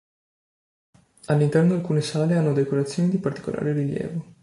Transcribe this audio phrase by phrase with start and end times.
[1.27, 4.25] All'interno alcune sale hanno decorazioni di particolare rilievo.